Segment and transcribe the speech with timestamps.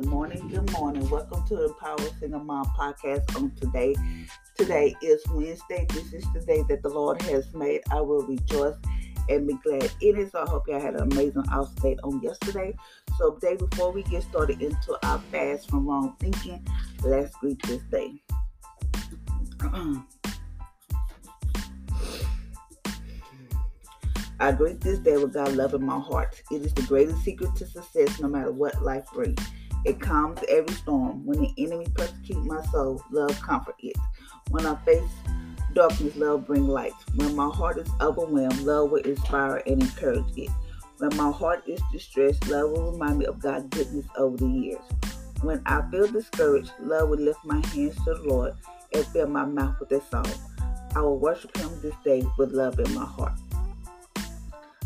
[0.00, 1.06] Good morning, good morning.
[1.10, 3.94] Welcome to the Empower Single Mom podcast on today.
[4.56, 5.86] Today is Wednesday.
[5.90, 7.82] This is the day that the Lord has made.
[7.90, 8.76] I will rejoice
[9.28, 10.32] and be glad in it.
[10.32, 12.74] So I hope y'all had an amazing off day on yesterday.
[13.18, 16.66] So day before we get started into our fast from wrong thinking,
[17.02, 18.22] let's greet this day.
[24.40, 26.40] I greet this day with God love in my heart.
[26.50, 29.38] It is the greatest secret to success no matter what life brings.
[29.84, 31.24] It calms every storm.
[31.24, 33.96] When the enemy persecute my soul, love comfort it.
[34.50, 35.08] When I face
[35.72, 36.92] darkness, love bring light.
[37.16, 40.50] When my heart is overwhelmed, love will inspire and encourage it.
[40.98, 44.82] When my heart is distressed, love will remind me of God's goodness over the years.
[45.42, 48.54] When I feel discouraged, love will lift my hands to the Lord
[48.92, 50.26] and fill my mouth with a song.
[50.94, 53.32] I will worship Him this day with love in my heart.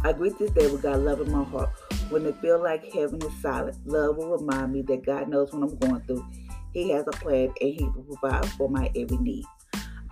[0.04, 1.70] I greet this day with God love in my heart.
[2.14, 5.64] When it feel like heaven is silent, love will remind me that God knows what
[5.64, 6.24] I'm going through.
[6.72, 9.44] He has a plan and He will provide for my every need.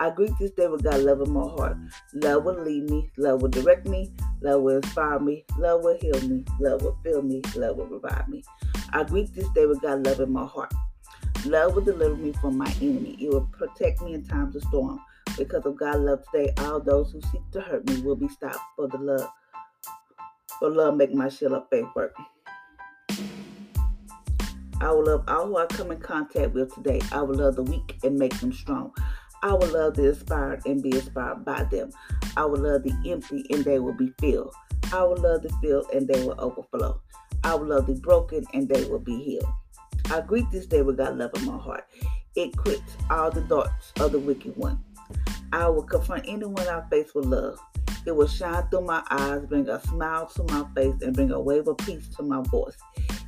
[0.00, 1.76] I greet this day with God love in my heart.
[2.14, 6.20] Love will lead me, love will direct me, love will inspire me, love will heal
[6.28, 8.42] me, love will fill me, love will revive me.
[8.92, 10.74] I greet this day with God love in my heart.
[11.46, 13.16] Love will deliver me from my enemy.
[13.20, 14.98] It will protect me in times of storm.
[15.38, 18.58] Because of God's love today, all those who seek to hurt me will be stopped
[18.74, 19.30] for the love
[20.62, 22.14] for love make my shield of faith work.
[24.80, 27.00] I will love all who I come in contact with today.
[27.10, 28.92] I will love the weak and make them strong.
[29.42, 31.90] I will love the inspired and be inspired by them.
[32.36, 34.54] I will love the empty and they will be filled.
[34.92, 37.00] I will love the filled and they will overflow.
[37.42, 39.52] I will love the broken and they will be healed.
[40.12, 41.88] I greet this day with God love in my heart.
[42.36, 44.78] It quits all the darts of the wicked one.
[45.52, 47.58] I will confront anyone I face with love.
[48.04, 51.40] It will shine through my eyes, bring a smile to my face, and bring a
[51.40, 52.76] wave of peace to my voice.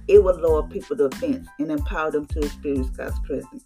[0.08, 3.64] It will lower people to offense and empower them to experience God's presence.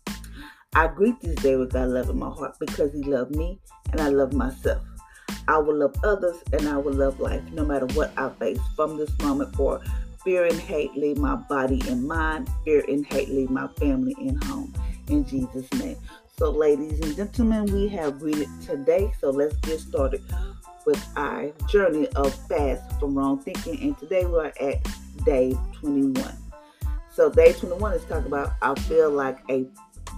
[0.75, 3.59] I greet this day with God love in my heart because He loved me
[3.93, 4.83] and I love myself.
[5.49, 8.99] I will love others and I will love life no matter what I face from
[8.99, 9.83] this moment forward.
[10.23, 12.51] Fear and hate leave my body and mind.
[12.65, 14.75] Fear and hate leave my family and home.
[15.09, 15.97] In Jesus' name.
[16.37, 19.11] So, ladies and gentlemen, we have greeted today.
[19.21, 20.23] So, let's get started
[20.87, 23.81] with our journey of fast from wrong thinking.
[23.83, 24.87] And today we're at
[25.25, 26.37] day 21.
[27.11, 29.67] So day 21 is talking about I feel like a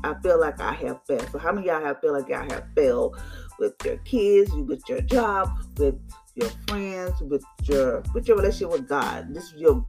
[0.02, 1.28] I feel like I have failed.
[1.30, 3.18] So how many y'all have feel like y'all have failed
[3.58, 5.98] with your kids, with your job, with
[6.34, 9.34] your friends, with your with your relationship with God?
[9.34, 9.86] This is your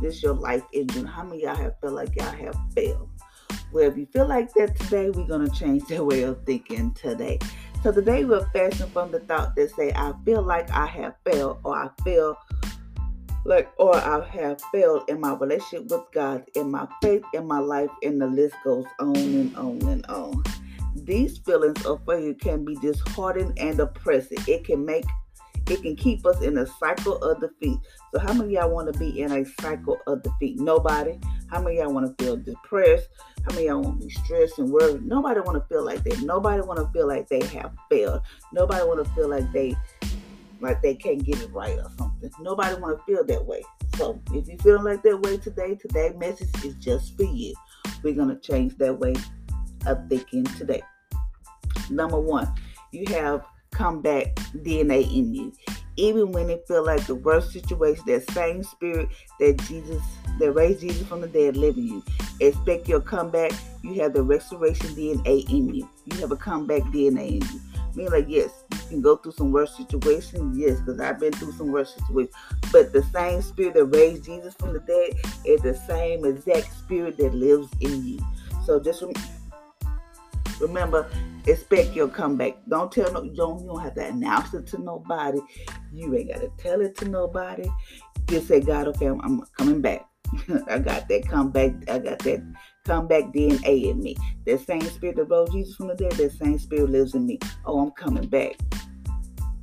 [0.00, 1.06] this is your life engine.
[1.06, 3.08] How many y'all have felt like y'all have failed?
[3.72, 7.38] Well, if you feel like that today, we're gonna change that way of thinking today.
[7.86, 11.60] So today we're fasting from the thought that say, I feel like I have failed,
[11.62, 12.36] or I feel
[13.44, 17.60] like, or I have failed in my relationship with God, in my faith, in my
[17.60, 20.42] life, and the list goes on and on and on.
[20.96, 24.48] These feelings of failure can be disheartening and oppressive.
[24.48, 25.06] It can make
[25.70, 27.78] it can keep us in a cycle of defeat.
[28.12, 30.58] So, how many y'all want to be in a cycle of defeat?
[30.58, 31.20] Nobody.
[31.48, 33.08] How many y'all want to feel depressed?
[33.44, 35.06] How many y'all want to be stressed and worried?
[35.06, 36.20] Nobody want to feel like that.
[36.22, 38.22] Nobody want to feel like they have failed.
[38.52, 39.76] Nobody want to feel like they
[40.60, 42.30] like they can't get it right or something.
[42.40, 43.62] Nobody want to feel that way.
[43.96, 47.54] So, if you're feeling like that way today, today message is just for you.
[48.02, 49.14] We're gonna change that way
[49.86, 50.82] of thinking today.
[51.90, 52.52] Number one,
[52.90, 55.52] you have comeback DNA in you.
[55.96, 59.08] Even when it feel like the worst situation, that same spirit
[59.40, 60.02] that Jesus,
[60.38, 62.02] that raised Jesus from the dead, live in you.
[62.40, 63.52] Expect your comeback.
[63.82, 65.88] You have the restoration DNA in you.
[66.06, 67.60] You have a comeback DNA in you.
[67.74, 70.58] I mean, like, yes, you can go through some worse situations.
[70.58, 72.34] Yes, because I've been through some worse situations.
[72.70, 75.14] But the same spirit that raised Jesus from the dead
[75.46, 78.18] is the same exact spirit that lives in you.
[78.66, 79.02] So just
[80.60, 81.08] remember,
[81.46, 82.56] expect your comeback.
[82.68, 85.38] Don't tell no, you don't, you don't have to announce it to nobody.
[85.96, 87.66] You ain't got to tell it to nobody.
[88.26, 90.06] Just say, God, okay, I'm, I'm coming back.
[90.68, 91.72] I got that comeback.
[91.88, 92.54] I got that
[92.84, 94.14] comeback DNA in me.
[94.44, 97.38] That same spirit that rose Jesus from the dead, that same spirit lives in me.
[97.64, 98.56] Oh, I'm coming back.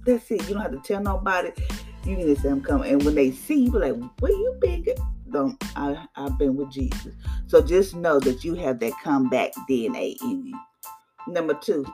[0.06, 0.48] That's it.
[0.48, 1.52] You don't have to tell nobody.
[2.04, 2.92] You can just say I'm coming.
[2.92, 4.86] And when they see you, be like, where you been?
[5.30, 7.14] Don't I I've been with Jesus.
[7.46, 10.60] So just know that you have that comeback DNA in you.
[11.28, 11.86] Number two,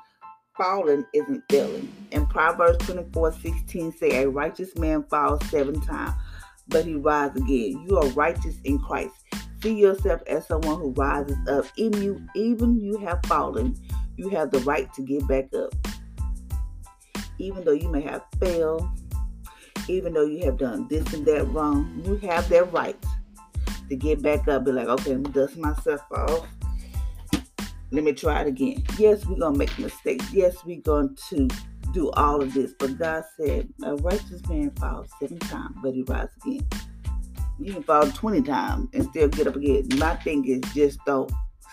[0.59, 1.91] falling isn't failing.
[2.11, 6.13] In Proverbs 24 16 say, A righteous man falls seven times,
[6.67, 7.85] but he rises again.
[7.87, 9.15] You are righteous in Christ.
[9.63, 11.65] See yourself as someone who rises up.
[11.77, 13.75] Even you, even you have fallen,
[14.17, 15.73] you have the right to get back up.
[17.39, 18.85] Even though you may have failed,
[19.87, 22.97] even though you have done this and that wrong, you have that right
[23.87, 26.45] to get back up, be like, okay, me dust myself off.
[27.91, 28.83] Let me try it again.
[28.97, 30.31] Yes, we're gonna make mistakes.
[30.31, 31.47] Yes, we're going to
[31.91, 32.73] do all of this.
[32.77, 36.67] But God said, a righteous man falls seven times, but he rises again.
[37.59, 39.87] You can fall 20 times and still get up again.
[39.97, 41.31] My thing is just don't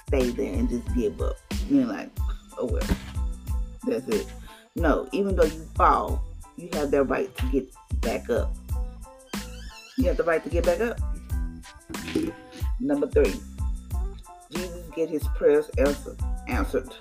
[0.08, 1.36] stay there and just give up.
[1.68, 2.10] You're like,
[2.58, 2.82] oh well,
[3.86, 4.26] that's it.
[4.74, 6.22] No, even though you fall,
[6.56, 7.70] you have that right to get
[8.00, 8.54] back up.
[9.96, 10.98] You have the right to get back up.
[12.80, 13.34] Number three,
[14.50, 16.19] Jesus get his prayers answered.
[16.48, 16.94] answered.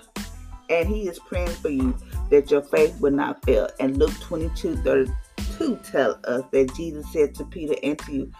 [0.68, 1.96] And he is praying for you
[2.30, 3.68] that your faith will not fail.
[3.78, 8.32] And Luke 22, 32 tell us that Jesus said to Peter and to you,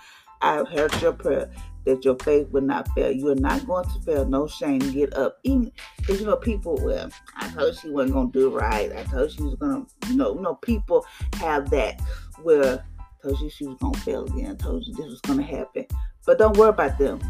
[0.42, 1.50] I have heard your prayer
[1.86, 3.10] that your faith will not fail.
[3.10, 4.26] You are not going to fail.
[4.26, 4.80] No shame.
[4.92, 5.38] Get up.
[5.44, 6.78] Even because you know people.
[6.82, 8.92] Well, I told she wasn't going to do right.
[8.94, 10.08] I told she was going to.
[10.10, 11.06] You know, you know, people
[11.36, 12.02] have that
[12.42, 14.50] where I told you she was going to fail again.
[14.50, 15.86] I told you this was going to happen.
[16.26, 17.20] But don't worry about them.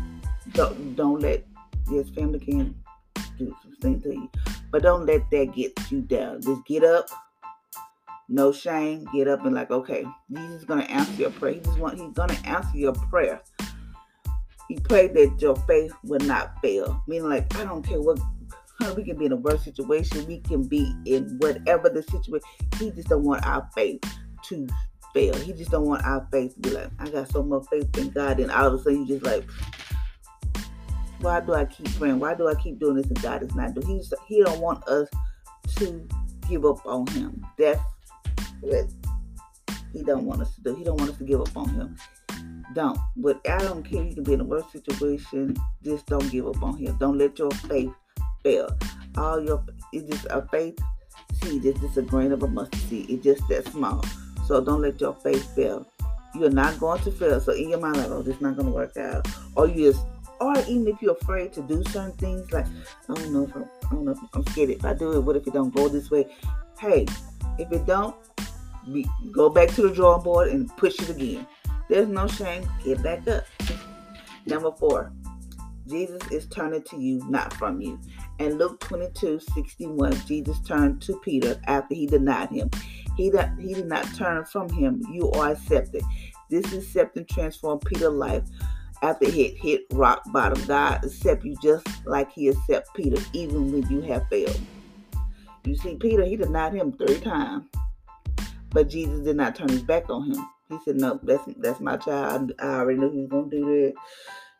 [0.53, 1.45] Don't don't let
[1.91, 2.75] yes, family can
[3.39, 4.31] do some things to you,
[4.71, 6.43] but don't let that get you down.
[6.43, 7.09] Just get up
[8.29, 9.07] no shame.
[9.13, 11.55] Get up and like, okay, Jesus is gonna answer your prayer.
[11.55, 13.41] He just want he's gonna answer your prayer.
[14.69, 17.03] He prayed that your faith will not fail.
[17.07, 18.19] Meaning like I don't care what
[18.97, 22.47] we can be in a worse situation, we can be in whatever the situation.
[22.79, 24.03] He just don't want our faith
[24.45, 24.67] to
[25.15, 25.35] fail.
[25.37, 28.11] He just don't want our faith to be like, I got so much faith in
[28.11, 29.45] God, and all of a sudden you just like,
[31.21, 32.19] why do I keep praying?
[32.19, 33.87] Why do I keep doing this and God is not doing?
[33.87, 35.09] He's he don't want us
[35.77, 36.09] to
[36.49, 37.45] give up on him.
[37.59, 37.81] That's
[38.61, 38.87] what
[39.93, 40.75] he don't want us to do.
[40.75, 41.97] He don't want us to give up on him.
[42.75, 42.99] Don't.
[43.17, 44.03] But I don't care.
[44.03, 45.57] You can be in a worse situation.
[45.83, 46.97] Just don't give up on him.
[46.99, 47.93] Don't let your faith
[48.43, 48.77] fail.
[49.17, 50.79] All your it's just a faith
[51.43, 51.65] seed.
[51.65, 53.11] It's just a grain of a mustard seed.
[53.11, 54.05] It's just that small.
[54.47, 55.87] So don't let your faith fail.
[56.35, 57.41] You're not going to fail.
[57.41, 59.27] So in your mind, like, oh, this is not going to work out.
[59.55, 60.05] Or you just,
[60.41, 62.67] or even if you're afraid to do certain things, like,
[63.09, 65.21] I don't know if I'm, I don't know if I'm scared if I do it.
[65.21, 66.27] What if it don't go this way?
[66.79, 67.07] Hey,
[67.59, 68.15] if it don't,
[68.93, 71.47] be, go back to the drawing board and push it again.
[71.89, 72.69] There's no shame.
[72.85, 73.45] Get back up.
[74.47, 75.13] Number four,
[75.89, 77.99] Jesus is turning to you, not from you.
[78.39, 82.71] And Luke 22 61, Jesus turned to Peter after he denied him.
[83.17, 85.03] He, that, he did not turn from him.
[85.11, 86.03] You are accepted.
[86.51, 88.43] This acceptance transformed Peter's life
[89.03, 90.65] after he hit, rock bottom.
[90.67, 94.61] God accept you just like he accept Peter, even when you have failed.
[95.65, 97.67] You see, Peter, he denied him three times.
[98.71, 100.49] But Jesus did not turn his back on him.
[100.69, 102.53] He said, No, that's that's my child.
[102.59, 103.95] I already knew he was gonna do that.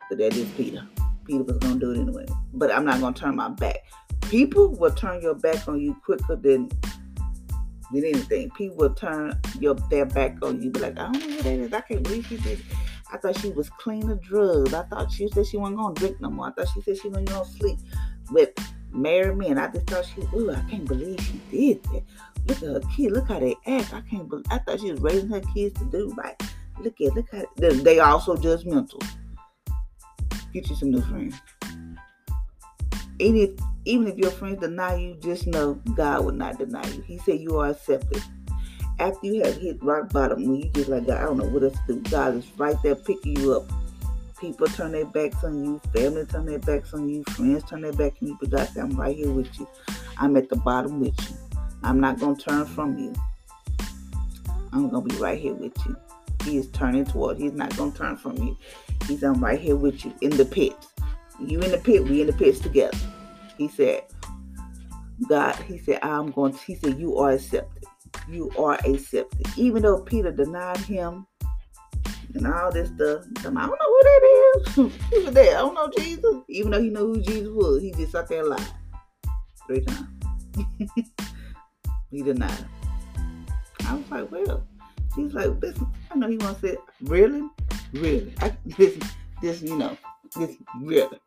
[0.09, 0.87] But that is Peter.
[1.25, 2.25] Peter was gonna do it anyway.
[2.53, 3.77] But I'm not gonna turn my back.
[4.21, 6.69] People will turn your back on you quicker than
[7.91, 8.49] than anything.
[8.51, 10.71] People will turn your their back on you.
[10.71, 11.73] Be like, I don't know what that is.
[11.73, 12.59] I can't believe she did.
[13.11, 14.73] I thought she was clean of drugs.
[14.73, 16.47] I thought she said she wasn't gonna drink no more.
[16.47, 17.79] I thought she said she wasn't gonna sleep
[18.31, 18.49] with
[18.91, 19.57] married men.
[19.57, 22.03] I just thought she, ooh, I can't believe she did that.
[22.47, 23.11] Look at her kid.
[23.11, 23.93] Look how they act.
[23.93, 24.45] I can't believe.
[24.49, 26.41] I thought she was raising her kids to do right.
[26.81, 29.03] Look at, look how they also judgmental.
[30.53, 31.35] Get you some new friends.
[33.19, 33.49] Even if,
[33.85, 37.01] even if your friends deny you, just know God will not deny you.
[37.01, 38.21] He said you are accepted.
[38.99, 41.77] After you have hit rock bottom, when you just like, I don't know what else
[41.87, 42.09] to do.
[42.09, 43.71] God is right there picking you up.
[44.39, 45.81] People turn their backs on you.
[45.93, 47.23] Family turn their backs on you.
[47.29, 48.37] Friends turn their backs on you.
[48.39, 49.67] But God said, I'm right here with you.
[50.17, 51.35] I'm at the bottom with you.
[51.83, 53.13] I'm not going to turn from you.
[54.73, 55.95] I'm going to be right here with you.
[56.43, 57.37] He is turning toward.
[57.37, 58.57] He's not going to turn from you.
[59.07, 60.73] He's I'm right here with you in the pit.
[61.39, 62.97] You in the pit, we in the pits together.
[63.57, 64.03] He said,
[65.29, 67.76] God, he said, I'm going to, he said, you are accepted.
[68.29, 69.47] You are accepted.
[69.57, 71.25] Even though Peter denied him
[72.33, 74.67] and all this stuff, I don't know who that is.
[74.75, 74.91] who
[75.23, 75.57] was there?
[75.57, 76.35] I don't know Jesus.
[76.49, 78.67] Even though he knew who Jesus was, he just sat there and lied.
[79.67, 80.07] Three times.
[82.09, 82.65] He denied
[83.85, 84.63] I was like, well,
[85.15, 87.47] he's like, listen, I know he wants say, really?
[87.93, 88.33] Really?
[88.39, 88.97] I, this,
[89.41, 89.97] this, you know,
[90.35, 91.19] this, really?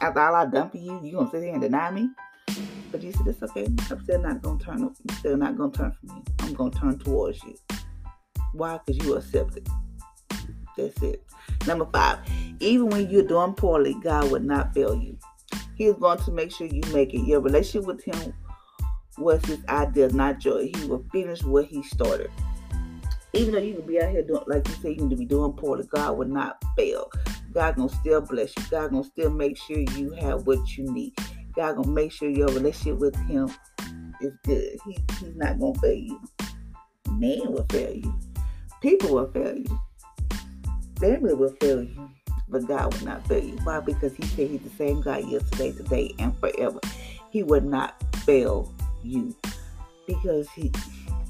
[0.00, 2.10] After all I've done for you, you gonna sit here and deny me?
[2.92, 3.66] But he said, it's okay.
[3.90, 6.24] I'm still not gonna turn, I'm still not gonna turn from you.
[6.40, 7.56] I'm gonna turn towards you.
[8.52, 8.78] Why?
[8.84, 9.68] Because you accept it.
[10.76, 11.24] That's it.
[11.66, 12.18] Number five,
[12.60, 15.18] even when you're doing poorly, God will not fail you.
[15.74, 17.26] He is going to make sure you make it.
[17.26, 18.34] Your relationship with Him
[19.18, 20.68] was his idea, not yours.
[20.74, 22.30] He will finish what he started.
[23.34, 25.52] Even though you can be out here doing, like you say, you can be doing
[25.52, 27.10] poorly, God will not fail.
[27.52, 28.64] God gonna still bless you.
[28.70, 31.14] God gonna still make sure you have what you need.
[31.54, 33.50] God gonna make sure your relationship with Him
[34.20, 34.78] is good.
[34.86, 36.20] He, he's not gonna fail you.
[37.10, 38.14] Man will fail you.
[38.80, 39.80] People will fail you.
[41.00, 42.10] Family will fail you.
[42.48, 43.58] but God will not fail you.
[43.64, 43.80] Why?
[43.80, 46.80] Because He said He's the same God yesterday, today, and forever.
[47.30, 49.34] He would not fail you
[50.06, 50.72] because He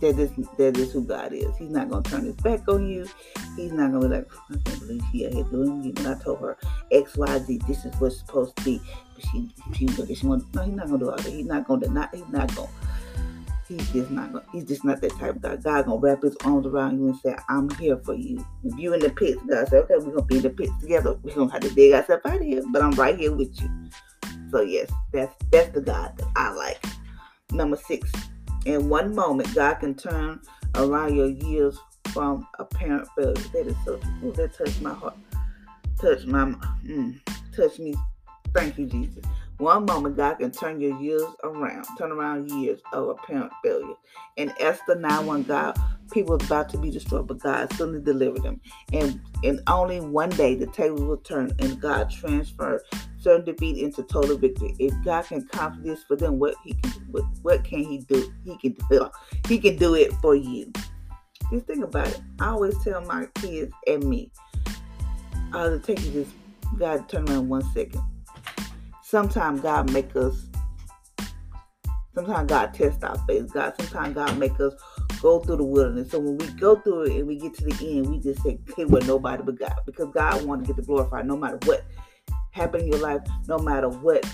[0.02, 1.56] that is that is who God is.
[1.56, 3.08] He's not gonna turn his back on you.
[3.56, 6.18] He's not gonna be like, I can't believe she out here doing me when I
[6.18, 6.58] told her
[6.90, 8.80] X, Y, Z, this is what's supposed to be.
[9.14, 11.26] But she she she, she want no, he's not gonna do all that.
[11.26, 12.68] He's not gonna deny he's not gonna
[13.68, 15.62] he's just not gonna he's just not that type of God.
[15.62, 18.44] God gonna wrap his arms around you and say, I'm here for you.
[18.64, 21.16] If you in the pits, God say, Okay, we're gonna be in the pits together.
[21.22, 23.70] We're gonna have to dig ourselves out of here, but I'm right here with you.
[24.50, 26.84] So yes, that's that's the God that I like.
[27.52, 28.10] Number six,
[28.64, 30.40] in one moment, God can turn
[30.74, 31.78] around your years
[32.12, 33.34] from apparent failure.
[33.34, 35.16] That is so ooh, that touched my heart.
[36.00, 36.54] Touch my
[36.86, 37.18] mm,
[37.54, 37.94] touch me.
[38.54, 39.24] Thank you, Jesus.
[39.58, 43.94] One moment, God can turn your years around, turn around years of apparent failure.
[44.36, 45.78] In Esther 9 1, God,
[46.10, 48.60] people was about to be destroyed, but God suddenly delivered them.
[48.92, 52.82] And in only one day, the table will turn and God transferred
[53.22, 54.74] certain defeat into total victory.
[54.78, 58.32] If God can accomplish this for them, what he can what, what can he do?
[58.44, 59.08] He can do
[59.46, 60.72] he can do it for you.
[61.50, 62.20] Just think about it.
[62.40, 64.30] I always tell my kids and me,
[65.52, 66.28] all it takes is this
[66.78, 68.02] God turn around one second.
[69.02, 70.46] Sometimes God make us
[72.14, 73.52] sometimes God test our faith.
[73.52, 74.74] God sometimes God make us
[75.20, 76.10] go through the wilderness.
[76.10, 78.58] So when we go through it and we get to the end, we just say,
[78.76, 81.84] "Hey, with nobody but God," because God wants to get the glorified no matter what
[82.52, 84.24] happen in your life, no matter what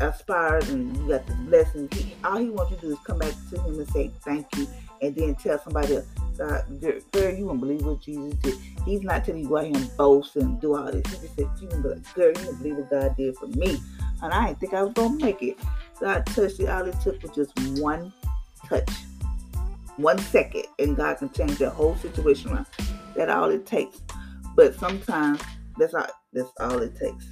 [0.00, 1.88] aspires and you got the blessing.
[1.92, 4.46] He, all he wants you to do is come back to him and say thank
[4.56, 4.66] you,
[5.02, 6.06] and then tell somebody else,
[6.38, 6.64] God,
[7.12, 8.54] girl, you won't believe what Jesus did.
[8.86, 11.06] He's not telling you go out here and boast and do all this.
[11.06, 13.78] He just said, you won't believe, girl, you won't believe what God did for me.
[14.22, 15.58] And I didn't think I was gonna make it.
[16.00, 16.68] God touched it.
[16.68, 18.12] All it took was just one
[18.66, 18.90] touch,
[19.96, 22.66] one second, and God can change the whole situation around.
[23.14, 24.00] That's all it takes.
[24.56, 25.42] But sometimes
[25.78, 26.06] that's all.
[26.32, 27.26] That's all it takes.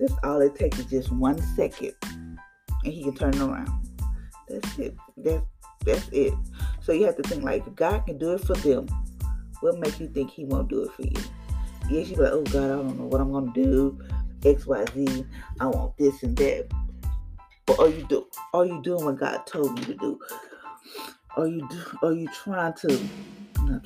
[0.00, 3.70] That's all it takes is just one second, and he can turn it around.
[4.48, 4.96] That's it.
[5.18, 5.44] That's
[5.84, 6.34] that's it.
[6.82, 8.86] So you have to think like, God can do it for them,
[9.60, 11.22] what makes you think He won't do it for you?
[11.90, 13.98] Yes, you're like, oh God, I don't know what I'm gonna do.
[14.44, 15.26] X, Y, Z.
[15.60, 16.68] I want this and that.
[17.66, 18.26] But are you do?
[18.54, 20.18] Are you doing what God told you to do?
[21.36, 21.82] Are you do?
[22.02, 22.88] Are you trying to?
[23.64, 23.82] Not,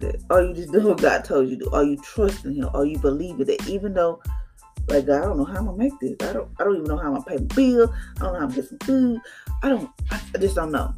[0.00, 0.22] that.
[0.30, 1.70] Are you just doing what God told you to do?
[1.70, 2.68] Are you trusting Him?
[2.74, 4.20] Are you believing that even though
[4.88, 6.16] like God, I don't know how I'm gonna make this.
[6.20, 7.94] I don't I don't even know how I'm gonna pay the bill.
[8.16, 9.20] I don't know how I'm gonna get some food.
[9.62, 10.94] I don't I just don't know.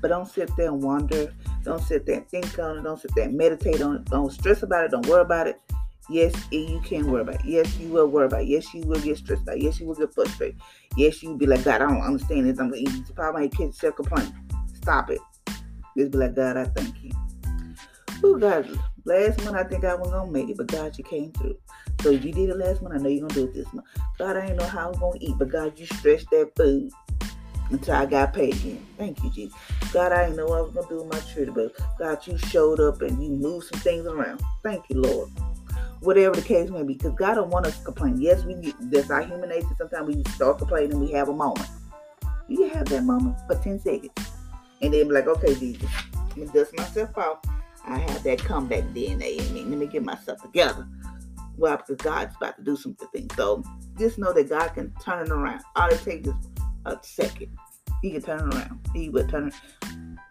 [0.00, 1.34] But don't sit there and wonder.
[1.64, 2.82] Don't sit there and think on it.
[2.82, 4.04] Don't sit there and meditate on it.
[4.06, 4.90] Don't stress about it.
[4.90, 5.60] Don't worry about it.
[6.08, 7.44] Yes, you can worry about it.
[7.44, 8.48] Yes, you will worry about it.
[8.48, 9.60] Yes, you will get stressed out.
[9.60, 10.58] Yes, you will get frustrated.
[10.96, 12.58] Yes, you'll be like, God, I don't understand this.
[12.58, 12.88] I'm gonna eat.
[12.90, 14.32] You probably might catch self complaint.
[14.74, 15.20] Stop it.
[15.96, 17.10] Just be like, God, I thank you.
[18.24, 18.66] Oh God,
[19.08, 21.56] last month I think I was gonna make it, but God, you came through.
[22.02, 23.86] So you did it last month, I know you're gonna do it this month.
[24.18, 26.92] God, I didn't know how I was gonna eat, but God, you stretched that food
[27.70, 28.86] until I got paid again.
[28.96, 29.56] Thank you, Jesus.
[29.92, 32.38] God, I didn't know what I was gonna do with my children, but God, you
[32.38, 34.42] showed up and you moved some things around.
[34.62, 35.30] Thank you, Lord.
[36.00, 38.20] Whatever the case may be, because God don't want us to complain.
[38.20, 39.66] Yes, we that's our human nature.
[39.76, 41.68] Sometimes we start complaining we have a moment.
[42.46, 44.12] You have that moment for 10 seconds.
[44.80, 45.90] And then be like, okay, Jesus,
[46.28, 47.38] let me dust myself off.
[47.88, 49.64] I have that comeback DNA in me.
[49.64, 50.86] Let me get myself together.
[51.56, 53.30] Well, because God's about to do something.
[53.34, 53.64] So
[53.98, 55.62] just know that God can turn it around.
[55.74, 56.34] All it takes is
[56.84, 57.56] a second.
[58.02, 58.80] He can turn it around.
[58.94, 59.54] He would turn it.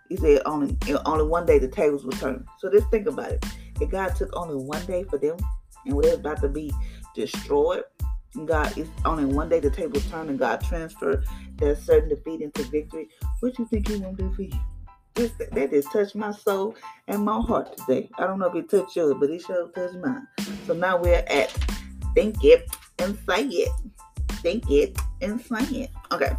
[0.09, 2.45] He said only only one day the tables will turn.
[2.59, 3.45] So just think about it.
[3.81, 5.37] If God took only one day for them
[5.85, 6.71] and what they're about to be
[7.13, 7.83] destroyed,
[8.35, 11.25] and God is only one day the tables turn and God transferred
[11.57, 13.09] that certain defeat into victory,
[13.39, 14.59] what do you think He won't do for you?
[15.17, 16.75] This, that just touched my soul
[17.07, 18.07] and my heart today.
[18.19, 20.27] I don't know if it touched yours, but it sure touched mine.
[20.67, 21.49] So now we're at
[22.13, 22.69] think it
[22.99, 23.71] and say it.
[24.43, 25.89] Think it and say it.
[26.11, 26.33] Okay.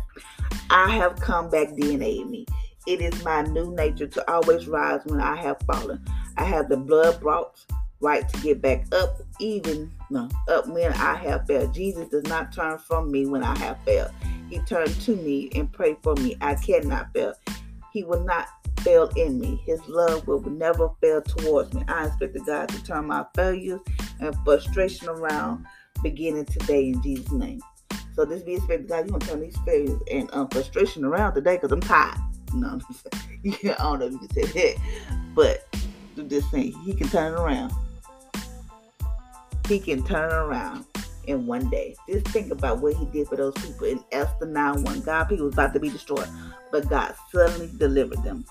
[0.71, 2.47] I have come back DNA in me.
[2.87, 6.05] It is my new nature to always rise when I have fallen.
[6.37, 7.59] I have the blood brought
[8.01, 11.75] right to get back up, even no, up when I have failed.
[11.75, 14.13] Jesus does not turn from me when I have failed.
[14.49, 16.37] He turned to me and prayed for me.
[16.41, 17.35] I cannot fail.
[17.99, 18.47] He will not
[18.83, 19.61] fail in me.
[19.67, 21.83] His love will never fail towards me.
[21.89, 23.81] I expect the God to turn my failures
[24.21, 25.67] and frustration around
[26.01, 27.61] beginning today in Jesus' name.
[28.15, 31.57] So this be expected God, you gonna turn these failures and um, frustration around today
[31.57, 32.21] because I'm tired.
[32.55, 34.77] You know what I'm yeah, I don't know if you can say that,
[35.35, 35.67] but
[36.17, 37.73] I'm just saying he can turn around.
[39.67, 40.85] He can turn around
[41.29, 41.95] in one day.
[42.09, 45.01] Just think about what he did for those people in Esther 9 1.
[45.03, 46.29] God, people was about to be destroyed,
[46.73, 48.45] but God suddenly delivered them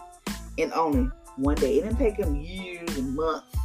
[0.58, 1.80] in only one day.
[1.80, 3.56] It didn't take him years and months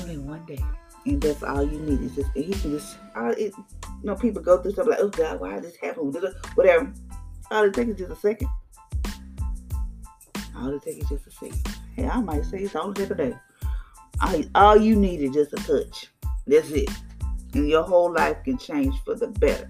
[0.00, 0.58] only one day.
[1.06, 2.00] And that's all you need.
[2.02, 3.54] Is just he can just all it
[4.02, 6.12] you know, people go through stuff like, oh God, why did this happen?
[6.54, 6.92] Whatever.
[7.50, 8.48] All it takes is just a second.
[10.56, 11.76] All it takes is just a second.
[11.96, 13.34] Hey, I might say it's only take a day.
[14.22, 16.08] All, all you need is just a touch.
[16.46, 16.88] That's it.
[17.54, 19.68] And your whole life can change for the better.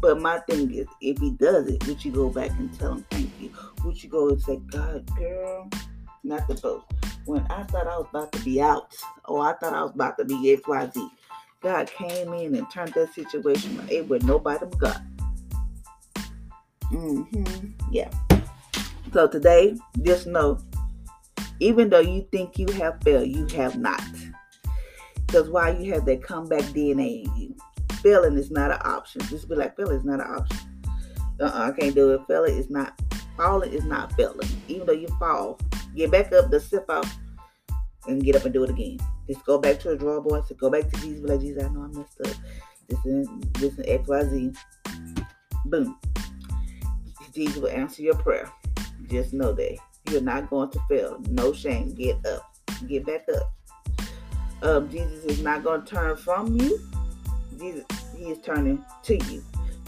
[0.00, 3.06] But my thing is, if he does it, would you go back and tell him
[3.10, 3.50] thank you?
[3.84, 5.70] Would you go and say, God, girl,
[6.24, 6.86] not the boast.
[7.24, 10.18] When I thought I was about to be out, or I thought I was about
[10.18, 11.08] to be XYZ,
[11.60, 13.92] God came in and turned that situation around.
[13.92, 15.02] It was nobody but God.
[16.90, 17.68] Mm-hmm.
[17.92, 18.10] Yeah.
[19.12, 20.58] So today, just know,
[21.60, 24.02] even though you think you have failed, you have not.
[25.32, 27.56] Because why you have that comeback DNA in you.
[28.02, 29.22] Failing is not an option.
[29.22, 30.58] Just be like, failing is not an option.
[31.40, 32.20] Uh-uh, I can't do it.
[32.28, 33.00] Failing is not,
[33.34, 34.46] falling is not failing.
[34.68, 35.58] Even though you fall,
[35.96, 37.06] get back up, the sip out,
[38.06, 38.98] and get up and do it again.
[39.26, 40.44] Just go back to the draw board.
[40.46, 41.20] So go back to Jesus.
[41.20, 42.36] Be like, Jesus, I know I messed up.
[42.90, 44.54] This is this is XYZ.
[45.64, 45.98] Boom.
[47.32, 48.52] Jesus will answer your prayer.
[49.08, 49.78] Just know that
[50.10, 51.18] you're not going to fail.
[51.30, 51.94] No shame.
[51.94, 52.54] Get up.
[52.86, 53.50] Get back up.
[54.62, 56.80] Um, Jesus is not going to turn from you.
[57.58, 57.84] Jesus,
[58.16, 59.42] he is turning to you.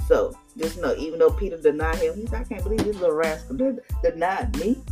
[0.09, 3.57] So just know, even though Peter denied him, he's I can't believe this little rascal
[4.03, 4.83] denied me.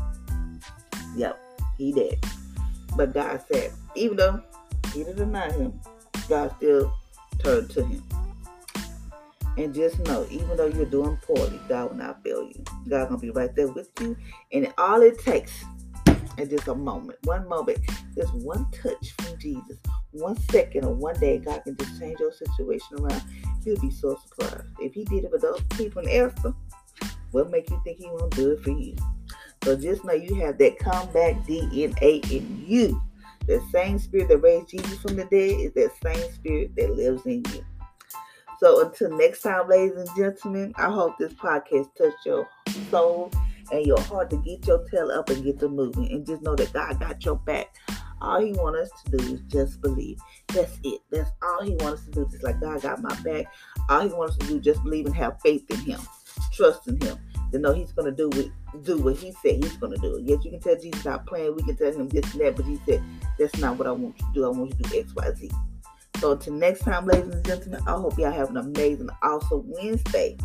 [1.17, 1.41] Yep,
[1.77, 2.25] he did.
[2.97, 4.43] But God said, even though
[4.93, 5.79] Peter denied him,
[6.29, 6.93] God still
[7.39, 8.03] turned to him.
[9.59, 12.65] And just know, even though you're doing poorly, God will not fail you.
[12.89, 14.17] God's gonna be right there with you.
[14.53, 15.65] And all it takes
[16.39, 17.79] is just a moment, one moment,
[18.15, 19.79] just one touch from Jesus,
[20.13, 23.23] one second or one day, God can just change your situation around.
[23.65, 24.67] You'll be so surprised.
[24.81, 26.55] If He did it for those people in Esther,
[27.31, 28.97] what make you think He won't do it for you?
[29.65, 33.01] So just know you have that comeback DNA in you.
[33.47, 37.27] The same spirit that raised Jesus from the dead is that same spirit that lives
[37.27, 37.65] in you.
[38.59, 42.49] So until next time, ladies and gentlemen, I hope this podcast touched your
[42.91, 43.33] soul
[43.73, 46.11] and your heart to get your tail up and get to moving.
[46.13, 47.75] And just know that God got your back.
[48.21, 50.19] All He wants us to do is just believe.
[50.49, 51.01] That's it.
[51.11, 52.29] That's all He wants us to do.
[52.31, 53.47] Just like God got my back.
[53.89, 56.01] All He wants us to do is just believe and have faith in Him,
[56.53, 57.19] trust in Him
[57.53, 60.21] to know he's to do what, do what he said he's to do.
[60.25, 61.55] Yes, you can tell Jesus not playing.
[61.55, 63.03] We can tell him this and that, but he said,
[63.39, 64.45] that's not what I want you to do.
[64.47, 65.51] I want you to do X, Y, Z.
[66.19, 70.37] So until next time, ladies and gentlemen, I hope y'all have an amazing, awesome Wednesday.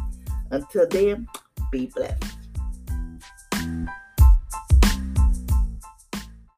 [0.51, 1.27] Until then,
[1.71, 2.36] be blessed.